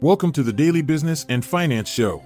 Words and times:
Welcome 0.00 0.30
to 0.34 0.44
the 0.44 0.52
Daily 0.52 0.80
Business 0.80 1.26
and 1.28 1.44
Finance 1.44 1.88
Show. 1.88 2.22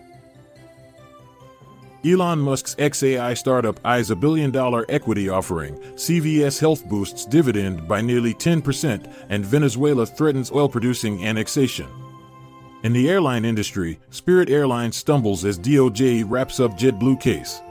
Elon 2.04 2.38
Musk's 2.38 2.74
XAI 2.74 3.34
startup 3.34 3.80
eyes 3.82 4.10
a 4.10 4.16
billion 4.16 4.50
dollar 4.50 4.84
equity 4.90 5.30
offering, 5.30 5.76
CVS 5.94 6.60
Health 6.60 6.86
boosts 6.86 7.24
dividend 7.24 7.88
by 7.88 8.02
nearly 8.02 8.34
10%, 8.34 9.10
and 9.30 9.46
Venezuela 9.46 10.04
threatens 10.04 10.52
oil 10.52 10.68
producing 10.68 11.24
annexation. 11.24 11.88
In 12.82 12.92
the 12.92 13.08
airline 13.08 13.46
industry, 13.46 13.98
Spirit 14.10 14.50
Airlines 14.50 14.96
stumbles 14.96 15.46
as 15.46 15.58
DOJ 15.58 16.26
wraps 16.28 16.60
up 16.60 16.72
JetBlue 16.72 17.22
case. 17.22 17.62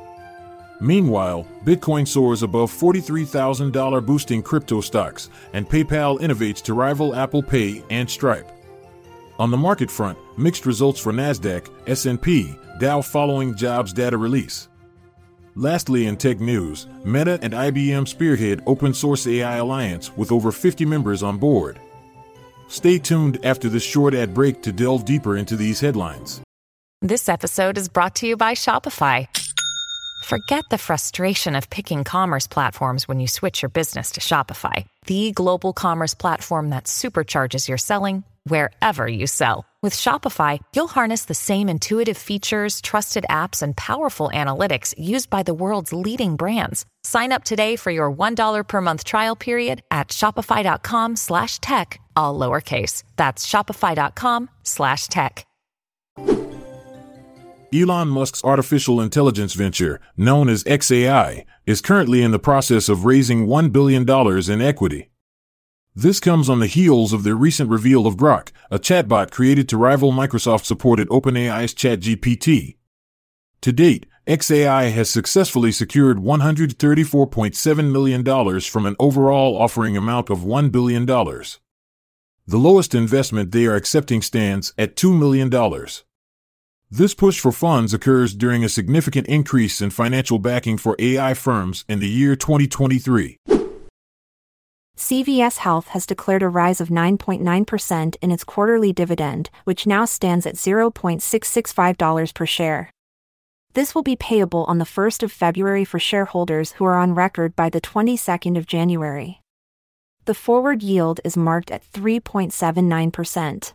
Meanwhile, 0.79 1.45
Bitcoin 1.63 2.07
soars 2.07 2.41
above 2.41 2.71
$43,000 2.71 4.03
boosting 4.03 4.41
crypto 4.41 4.81
stocks, 4.81 5.29
and 5.53 5.69
PayPal 5.69 6.19
innovates 6.21 6.63
to 6.63 6.73
rival 6.73 7.13
Apple 7.13 7.43
Pay 7.43 7.83
and 7.91 8.09
Stripe. 8.09 8.51
On 9.41 9.49
the 9.49 9.57
market 9.57 9.89
front, 9.89 10.19
mixed 10.37 10.67
results 10.67 10.99
for 10.99 11.11
Nasdaq, 11.11 11.67
S&P, 11.87 12.55
Dow 12.77 13.01
following 13.01 13.55
jobs 13.55 13.91
data 13.91 14.15
release. 14.15 14.69
Lastly, 15.55 16.05
in 16.05 16.15
tech 16.15 16.39
news, 16.39 16.85
Meta 17.03 17.39
and 17.41 17.51
IBM 17.51 18.07
spearhead 18.07 18.61
open 18.67 18.93
source 18.93 19.25
AI 19.25 19.55
alliance 19.55 20.15
with 20.15 20.31
over 20.31 20.51
50 20.51 20.85
members 20.85 21.23
on 21.23 21.39
board. 21.39 21.79
Stay 22.67 22.99
tuned 22.99 23.43
after 23.43 23.67
this 23.67 23.81
short 23.81 24.13
ad 24.13 24.31
break 24.35 24.61
to 24.61 24.71
delve 24.71 25.05
deeper 25.05 25.35
into 25.35 25.55
these 25.55 25.79
headlines. 25.79 26.39
This 27.01 27.27
episode 27.27 27.79
is 27.79 27.89
brought 27.89 28.13
to 28.17 28.27
you 28.27 28.37
by 28.37 28.53
Shopify. 28.53 29.27
Forget 30.25 30.65
the 30.69 30.77
frustration 30.77 31.55
of 31.55 31.67
picking 31.71 32.03
commerce 32.03 32.45
platforms 32.45 33.07
when 33.07 33.19
you 33.19 33.27
switch 33.27 33.63
your 33.63 33.69
business 33.69 34.11
to 34.11 34.21
Shopify, 34.21 34.85
the 35.07 35.31
global 35.31 35.73
commerce 35.73 36.13
platform 36.13 36.69
that 36.69 36.83
supercharges 36.83 37.67
your 37.67 37.79
selling 37.79 38.23
wherever 38.43 39.07
you 39.07 39.25
sell. 39.25 39.65
With 39.81 39.95
Shopify, 39.95 40.59
you'll 40.75 40.87
harness 40.87 41.25
the 41.25 41.33
same 41.33 41.67
intuitive 41.67 42.17
features, 42.17 42.81
trusted 42.81 43.25
apps, 43.29 43.63
and 43.63 43.75
powerful 43.75 44.29
analytics 44.31 44.93
used 44.95 45.31
by 45.31 45.41
the 45.41 45.55
world's 45.55 45.91
leading 45.91 46.35
brands. 46.35 46.85
Sign 47.03 47.31
up 47.31 47.43
today 47.43 47.75
for 47.75 47.89
your 47.89 48.11
$1 48.11 48.67
per 48.67 48.81
month 48.81 49.03
trial 49.03 49.35
period 49.35 49.81
at 49.89 50.09
shopify.com 50.09 51.15
slash 51.15 51.57
tech, 51.59 51.99
all 52.15 52.37
lowercase. 52.37 53.03
That's 53.15 53.47
shopify.com 53.47 54.49
slash 54.61 55.07
tech. 55.07 55.47
Elon 57.73 58.09
Musk's 58.09 58.43
artificial 58.43 58.99
intelligence 58.99 59.53
venture, 59.53 60.01
known 60.17 60.49
as 60.49 60.65
XAI, 60.65 61.45
is 61.65 61.79
currently 61.79 62.21
in 62.21 62.31
the 62.31 62.39
process 62.39 62.89
of 62.89 63.05
raising 63.05 63.47
$1 63.47 63.71
billion 63.71 64.05
in 64.51 64.61
equity. 64.61 65.10
This 65.95 66.21
comes 66.21 66.49
on 66.49 66.61
the 66.61 66.67
heels 66.67 67.11
of 67.11 67.23
the 67.23 67.35
recent 67.35 67.69
reveal 67.69 68.07
of 68.07 68.15
Grok, 68.15 68.51
a 68.69 68.79
chatbot 68.79 69.29
created 69.29 69.67
to 69.69 69.77
rival 69.77 70.13
Microsoft 70.13 70.63
supported 70.63 71.09
OpenAI's 71.09 71.73
ChatGPT. 71.73 72.77
To 73.59 73.73
date, 73.73 74.05
XAI 74.25 74.93
has 74.93 75.09
successfully 75.09 75.73
secured 75.73 76.19
$134.7 76.19 77.91
million 77.91 78.61
from 78.61 78.85
an 78.85 78.95
overall 78.99 79.57
offering 79.57 79.97
amount 79.97 80.29
of 80.29 80.39
$1 80.39 80.71
billion. 80.71 81.05
The 81.05 82.57
lowest 82.57 82.95
investment 82.95 83.51
they 83.51 83.65
are 83.65 83.75
accepting 83.75 84.21
stands 84.21 84.73
at 84.77 84.95
$2 84.95 85.19
million. 85.19 85.49
This 86.89 87.13
push 87.13 87.37
for 87.37 87.51
funds 87.51 87.93
occurs 87.93 88.33
during 88.33 88.63
a 88.63 88.69
significant 88.69 89.27
increase 89.27 89.81
in 89.81 89.89
financial 89.89 90.39
backing 90.39 90.77
for 90.77 90.95
AI 90.99 91.33
firms 91.33 91.83
in 91.89 91.99
the 91.99 92.09
year 92.09 92.37
2023. 92.37 93.37
CVS 95.01 95.57
Health 95.57 95.87
has 95.87 96.05
declared 96.05 96.43
a 96.43 96.47
rise 96.47 96.79
of 96.79 96.89
9.9% 96.89 98.15
in 98.21 98.31
its 98.31 98.43
quarterly 98.43 98.93
dividend, 98.93 99.49
which 99.63 99.87
now 99.87 100.05
stands 100.05 100.45
at 100.45 100.57
$0.665 100.57 102.33
per 102.35 102.45
share. 102.45 102.91
This 103.73 103.95
will 103.95 104.03
be 104.03 104.15
payable 104.15 104.63
on 104.65 104.77
the 104.77 104.85
1st 104.85 105.23
of 105.23 105.31
February 105.31 105.83
for 105.83 105.97
shareholders 105.97 106.73
who 106.73 106.85
are 106.85 106.99
on 106.99 107.15
record 107.15 107.55
by 107.55 107.67
the 107.67 107.81
22nd 107.81 108.55
of 108.59 108.67
January. 108.67 109.41
The 110.25 110.35
forward 110.35 110.83
yield 110.83 111.19
is 111.25 111.35
marked 111.35 111.71
at 111.71 111.83
3.79%. 111.93 113.73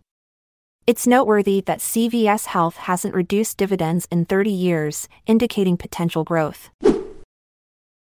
It's 0.87 1.06
noteworthy 1.08 1.60
that 1.62 1.81
CVS 1.81 2.47
Health 2.47 2.76
hasn't 2.76 3.16
reduced 3.16 3.56
dividends 3.56 4.06
in 4.12 4.26
30 4.26 4.53
years, 4.53 5.08
indicating 5.26 5.76
potential 5.76 6.22
growth. 6.22 6.70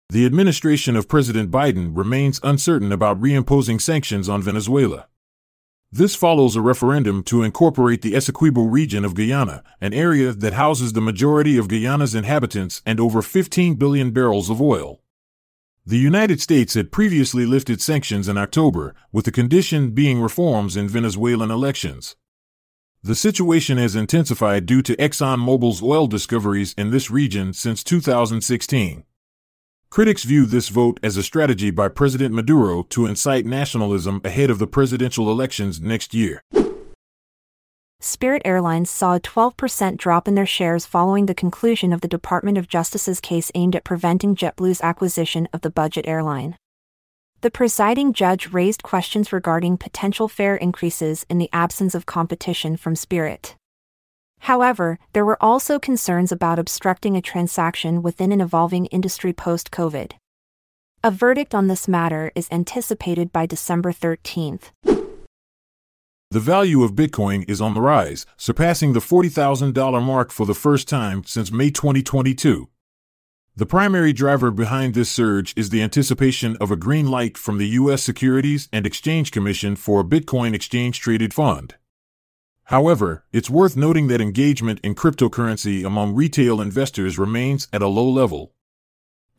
The 0.09 0.25
administration 0.25 0.95
of 0.95 1.09
President 1.09 1.51
Biden 1.51 1.91
remains 1.93 2.39
uncertain 2.41 2.93
about 2.93 3.19
reimposing 3.19 3.81
sanctions 3.81 4.29
on 4.29 4.41
Venezuela. 4.41 5.07
This 5.91 6.15
follows 6.15 6.55
a 6.55 6.61
referendum 6.61 7.23
to 7.23 7.43
incorporate 7.43 8.01
the 8.01 8.13
Essequibo 8.13 8.71
region 8.71 9.03
of 9.03 9.15
Guyana, 9.15 9.63
an 9.81 9.93
area 9.93 10.31
that 10.31 10.53
houses 10.53 10.93
the 10.93 11.01
majority 11.01 11.57
of 11.57 11.67
Guyana's 11.67 12.15
inhabitants 12.15 12.81
and 12.85 13.01
over 13.01 13.21
15 13.21 13.75
billion 13.75 14.11
barrels 14.11 14.49
of 14.49 14.61
oil. 14.61 15.01
The 15.85 15.97
United 15.97 16.39
States 16.39 16.73
had 16.73 16.91
previously 16.91 17.45
lifted 17.45 17.81
sanctions 17.81 18.29
in 18.29 18.37
October, 18.37 18.95
with 19.11 19.25
the 19.25 19.31
condition 19.31 19.91
being 19.91 20.21
reforms 20.21 20.77
in 20.77 20.87
Venezuelan 20.87 21.51
elections. 21.51 22.15
The 23.03 23.15
situation 23.15 23.77
has 23.77 23.95
intensified 23.95 24.65
due 24.65 24.81
to 24.83 24.95
ExxonMobil's 24.95 25.83
oil 25.83 26.07
discoveries 26.07 26.73
in 26.77 26.91
this 26.91 27.11
region 27.11 27.51
since 27.51 27.83
2016. 27.83 29.03
Critics 29.89 30.23
view 30.23 30.45
this 30.45 30.69
vote 30.69 30.99
as 31.01 31.17
a 31.17 31.23
strategy 31.23 31.71
by 31.71 31.87
President 31.87 32.33
Maduro 32.33 32.83
to 32.83 33.05
incite 33.05 33.45
nationalism 33.45 34.21
ahead 34.23 34.49
of 34.49 34.59
the 34.59 34.67
presidential 34.67 35.31
elections 35.31 35.81
next 35.81 36.13
year. 36.13 36.41
Spirit 37.99 38.43
Airlines 38.45 38.91
saw 38.91 39.15
a 39.15 39.19
12% 39.19 39.97
drop 39.97 40.27
in 40.27 40.35
their 40.35 40.45
shares 40.45 40.85
following 40.85 41.25
the 41.25 41.33
conclusion 41.33 41.91
of 41.91 42.01
the 42.01 42.07
Department 42.07 42.57
of 42.57 42.67
Justice's 42.67 43.19
case 43.19 43.51
aimed 43.55 43.75
at 43.75 43.83
preventing 43.83 44.35
JetBlue's 44.35 44.81
acquisition 44.81 45.47
of 45.51 45.61
the 45.61 45.71
budget 45.71 46.07
airline. 46.07 46.57
The 47.41 47.49
presiding 47.49 48.13
judge 48.13 48.53
raised 48.53 48.83
questions 48.83 49.33
regarding 49.33 49.77
potential 49.77 50.27
fare 50.27 50.57
increases 50.57 51.25
in 51.27 51.39
the 51.39 51.49
absence 51.51 51.95
of 51.95 52.05
competition 52.05 52.77
from 52.77 52.95
Spirit. 52.95 53.55
However, 54.39 54.99
there 55.13 55.25
were 55.25 55.41
also 55.41 55.79
concerns 55.79 56.31
about 56.31 56.59
obstructing 56.59 57.17
a 57.17 57.21
transaction 57.21 58.01
within 58.01 58.31
an 58.31 58.41
evolving 58.41 58.85
industry 58.87 59.33
post 59.33 59.71
COVID. 59.71 60.13
A 61.03 61.11
verdict 61.11 61.53
on 61.53 61.67
this 61.67 61.87
matter 61.87 62.31
is 62.35 62.47
anticipated 62.51 63.31
by 63.31 63.45
December 63.45 63.91
13th. 63.91 64.71
The 66.29 66.39
value 66.41 66.83
of 66.83 66.93
Bitcoin 66.93 67.49
is 67.49 67.61
on 67.61 67.73
the 67.73 67.81
rise, 67.81 68.25
surpassing 68.35 68.91
the 68.91 68.99
$40,000 68.99 70.03
mark 70.03 70.31
for 70.31 70.45
the 70.45 70.53
first 70.53 70.89
time 70.89 71.23
since 71.23 71.51
May 71.51 71.71
2022. 71.71 72.67
The 73.55 73.65
primary 73.65 74.11
driver 74.11 74.51
behind 74.51 74.93
this 74.93 75.09
surge 75.09 75.53
is 75.55 75.69
the 75.69 75.81
anticipation 75.81 76.57
of 76.57 76.69
a 76.69 76.75
green 76.75 77.09
light 77.09 77.37
from 77.37 77.57
the 77.57 77.69
U.S. 77.79 78.03
Securities 78.03 78.67
and 78.73 78.85
Exchange 78.85 79.31
Commission 79.31 79.75
for 79.75 80.01
a 80.01 80.03
Bitcoin 80.03 80.53
exchange 80.53 80.99
traded 80.99 81.33
fund. 81.33 81.75
However, 82.67 83.23
it's 83.31 83.49
worth 83.49 83.77
noting 83.77 84.07
that 84.07 84.19
engagement 84.19 84.81
in 84.83 84.93
cryptocurrency 84.93 85.85
among 85.85 86.15
retail 86.15 86.59
investors 86.59 87.17
remains 87.17 87.69
at 87.71 87.81
a 87.81 87.87
low 87.87 88.09
level. 88.09 88.51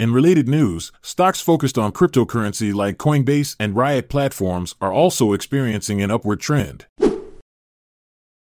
In 0.00 0.14
related 0.14 0.48
news, 0.48 0.92
stocks 1.02 1.38
focused 1.38 1.76
on 1.76 1.92
cryptocurrency 1.92 2.72
like 2.72 2.96
Coinbase 2.96 3.54
and 3.60 3.76
Riot 3.76 4.08
platforms 4.08 4.76
are 4.80 4.92
also 4.92 5.34
experiencing 5.34 6.00
an 6.00 6.10
upward 6.10 6.40
trend. 6.40 6.86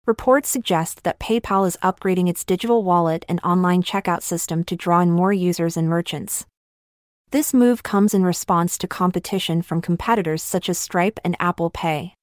Reports 0.06 0.48
suggest 0.48 1.02
that 1.02 1.18
PayPal 1.18 1.66
is 1.66 1.76
upgrading 1.82 2.28
its 2.28 2.44
digital 2.44 2.84
wallet 2.84 3.24
and 3.28 3.40
online 3.42 3.82
checkout 3.82 4.22
system 4.22 4.62
to 4.62 4.76
draw 4.76 5.00
in 5.00 5.10
more 5.10 5.32
users 5.32 5.76
and 5.76 5.88
merchants. 5.88 6.46
This 7.32 7.52
move 7.52 7.82
comes 7.82 8.14
in 8.14 8.22
response 8.22 8.78
to 8.78 8.86
competition 8.86 9.62
from 9.62 9.80
competitors 9.80 10.44
such 10.44 10.68
as 10.68 10.78
Stripe 10.78 11.18
and 11.24 11.34
Apple 11.40 11.70
Pay. 11.70 12.15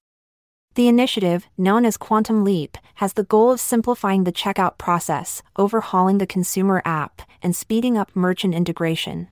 The 0.76 0.88
initiative, 0.88 1.46
known 1.56 1.86
as 1.86 1.98
Quantum 1.98 2.44
Leap, 2.44 2.80
has 2.96 3.14
the 3.14 3.24
goal 3.24 3.52
of 3.52 3.60
simplifying 3.60 4.24
the 4.24 4.32
checkout 4.32 4.80
process, 4.80 5.44
overhauling 5.56 6.18
the 6.18 6.26
consumer 6.26 6.82
app, 6.84 7.22
and 7.44 7.56
speeding 7.56 7.96
up 7.96 8.16
merchant 8.16 8.56
integration. 8.56 9.30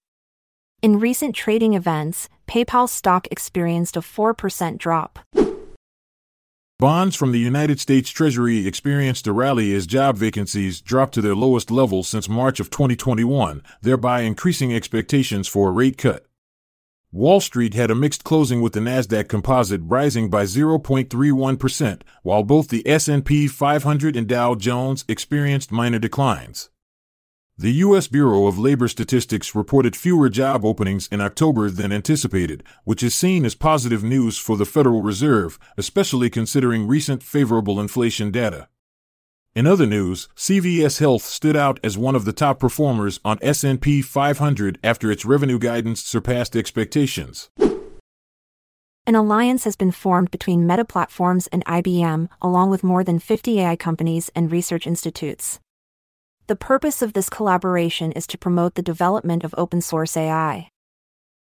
In 0.84 1.00
recent 1.00 1.36
trading 1.36 1.74
events, 1.74 2.30
PayPal 2.48 2.88
stock 2.88 3.28
experienced 3.32 3.98
a 3.98 4.02
4% 4.02 4.78
drop. 4.78 5.18
Bonds 6.78 7.16
from 7.16 7.32
the 7.32 7.40
United 7.40 7.80
States 7.80 8.12
Treasury 8.12 8.68
experienced 8.68 9.26
a 9.26 9.34
rally 9.34 9.74
as 9.74 9.88
job 9.88 10.18
vacancies 10.18 10.80
dropped 10.80 11.14
to 11.16 11.22
their 11.22 11.36
lowest 11.36 11.72
level 11.72 12.04
since 12.04 12.30
March 12.30 12.60
of 12.60 12.70
2021, 12.70 13.64
thereby 13.82 14.22
increasing 14.22 14.74
expectations 14.74 15.48
for 15.48 15.70
a 15.70 15.72
rate 15.72 15.98
cut. 15.98 16.26
Wall 17.14 17.42
Street 17.42 17.74
had 17.74 17.92
a 17.92 17.96
mixed 17.96 18.24
closing 18.24 18.62
with 18.62 18.72
the 18.72 18.80
Nasdaq 18.80 19.28
Composite 19.28 19.82
rising 19.84 20.30
by 20.30 20.46
0.31%, 20.46 22.04
while 22.24 22.42
both 22.42 22.70
the 22.70 22.88
S&P 22.88 23.50
500 23.50 24.16
and 24.16 24.28
Dow 24.28 24.56
Jones 24.56 25.04
experienced 25.10 25.74
minor 25.74 26.00
declines. 26.00 26.70
The 27.58 27.74
U.S. 27.74 28.08
Bureau 28.08 28.48
of 28.48 28.58
Labor 28.58 28.88
Statistics 28.88 29.54
reported 29.54 29.94
fewer 29.94 30.30
job 30.30 30.64
openings 30.64 31.10
in 31.12 31.20
October 31.20 31.70
than 31.70 31.92
anticipated, 31.92 32.64
which 32.86 33.04
is 33.04 33.14
seen 33.14 33.44
as 33.44 33.56
positive 33.56 34.06
news 34.06 34.38
for 34.38 34.56
the 34.56 34.66
Federal 34.66 35.02
Reserve, 35.02 35.60
especially 35.78 36.30
considering 36.30 36.88
recent 36.88 37.24
favorable 37.24 37.82
inflation 37.82 38.32
data. 38.32 38.70
In 39.54 39.68
other 39.68 39.86
news, 39.86 40.30
CVS 40.38 41.00
Health 41.00 41.24
stood 41.24 41.58
out 41.58 41.78
as 41.84 41.98
one 41.98 42.16
of 42.16 42.24
the 42.24 42.32
top 42.32 42.58
performers 42.58 43.20
on 43.26 43.38
S&P 43.42 44.02
500 44.02 44.80
after 44.82 45.12
its 45.12 45.26
revenue 45.26 45.60
guidance 45.60 46.02
surpassed 46.02 46.56
expectations. 46.56 47.50
An 49.06 49.16
alliance 49.16 49.66
has 49.66 49.76
been 49.76 49.92
formed 49.92 50.32
between 50.32 50.66
Meta 50.66 50.86
Platforms 50.86 51.48
and 51.48 51.66
IBM, 51.66 52.30
along 52.42 52.70
with 52.70 52.82
more 52.82 53.04
than 53.04 53.20
50 53.20 53.60
AI 53.60 53.76
companies 53.76 54.32
and 54.34 54.50
research 54.50 54.88
institutes. 54.88 55.60
The 56.48 56.56
purpose 56.56 57.02
of 57.02 57.12
this 57.12 57.28
collaboration 57.28 58.14
is 58.14 58.26
to 58.28 58.38
promote 58.38 58.76
the 58.76 58.82
development 58.82 59.44
of 59.44 59.54
open 59.58 59.82
source 59.82 60.16
AI. 60.16 60.70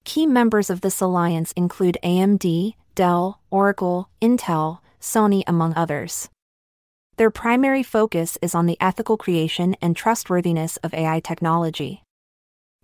Key 0.04 0.28
members 0.28 0.70
of 0.70 0.80
this 0.80 1.00
alliance 1.00 1.50
include 1.56 1.98
AMD, 2.04 2.74
Dell, 2.94 3.40
Oracle, 3.50 4.10
Intel, 4.22 4.78
Sony, 5.00 5.42
among 5.48 5.74
others. 5.74 6.28
Their 7.16 7.30
primary 7.30 7.82
focus 7.82 8.36
is 8.42 8.54
on 8.54 8.66
the 8.66 8.76
ethical 8.78 9.16
creation 9.16 9.74
and 9.80 9.96
trustworthiness 9.96 10.76
of 10.78 10.92
AI 10.92 11.20
technology. 11.20 12.02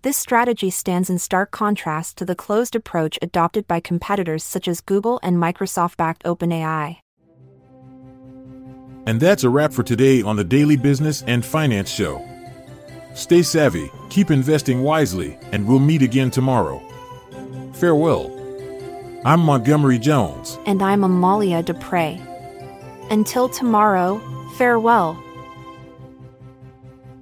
This 0.01 0.17
strategy 0.17 0.71
stands 0.71 1.07
in 1.07 1.19
stark 1.19 1.51
contrast 1.51 2.17
to 2.17 2.25
the 2.25 2.33
closed 2.33 2.75
approach 2.75 3.19
adopted 3.21 3.67
by 3.67 3.79
competitors 3.79 4.43
such 4.43 4.67
as 4.67 4.81
Google 4.81 5.19
and 5.21 5.37
Microsoft 5.37 5.97
backed 5.97 6.23
OpenAI. 6.23 6.97
And 9.05 9.21
that's 9.21 9.43
a 9.43 9.51
wrap 9.51 9.71
for 9.71 9.83
today 9.83 10.23
on 10.23 10.35
the 10.35 10.43
Daily 10.43 10.77
Business 10.77 11.21
and 11.27 11.45
Finance 11.45 11.91
Show. 11.91 12.27
Stay 13.13 13.43
savvy, 13.43 13.91
keep 14.09 14.31
investing 14.31 14.81
wisely, 14.81 15.37
and 15.51 15.67
we'll 15.67 15.77
meet 15.77 16.01
again 16.01 16.31
tomorrow. 16.31 16.81
Farewell. 17.73 18.31
I'm 19.25 19.41
Montgomery 19.41 19.99
Jones. 19.99 20.57
And 20.65 20.81
I'm 20.81 21.03
Amalia 21.03 21.61
Dupre. 21.61 22.32
Until 23.09 23.49
tomorrow, 23.49 24.21
farewell. 24.57 25.21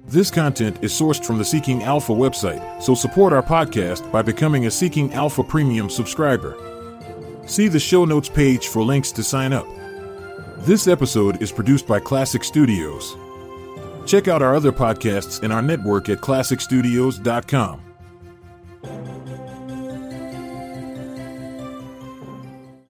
This 0.06 0.30
content 0.30 0.76
is 0.82 0.92
sourced 0.92 1.24
from 1.24 1.38
the 1.38 1.44
Seeking 1.44 1.82
Alpha 1.82 2.12
website, 2.12 2.82
so 2.82 2.94
support 2.94 3.32
our 3.32 3.42
podcast 3.42 4.10
by 4.12 4.20
becoming 4.20 4.66
a 4.66 4.70
Seeking 4.70 5.12
Alpha 5.14 5.42
Premium 5.42 5.88
subscriber. 5.88 6.54
See 7.46 7.68
the 7.68 7.80
show 7.80 8.04
notes 8.04 8.28
page 8.28 8.68
for 8.68 8.82
links 8.82 9.10
to 9.12 9.22
sign 9.22 9.52
up. 9.52 9.66
This 10.58 10.86
episode 10.86 11.42
is 11.42 11.50
produced 11.50 11.86
by 11.86 11.98
Klassic 11.98 12.44
Studios. 12.44 13.16
Check 14.06 14.28
out 14.28 14.42
our 14.42 14.54
other 14.54 14.72
podcasts 14.72 15.42
in 15.42 15.50
our 15.50 15.62
network 15.62 16.08
at 16.08 16.18
klassicstudios.com. 16.18 17.91